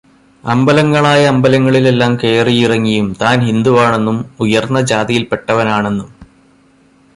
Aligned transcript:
അമ്പലങ്ങളായ 0.43 1.27
അമ്പലങ്ങളിലെല്ലാം 1.27 2.13
കയറിയിറങ്ങിയും 2.15 3.07
താന് 3.21 3.45
ഹിന്ദുവാണെന്നും 3.49 4.17
ഉയര്ന്ന 4.39 4.81
ജാതിയില്പ്പെട്ടവനാണെന്നും 4.83 6.09